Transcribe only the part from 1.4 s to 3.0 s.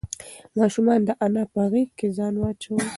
په غېږ کې ځان واچاوه.